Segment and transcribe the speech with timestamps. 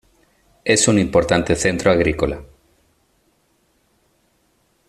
[0.65, 2.43] Es un importante centro agrícola.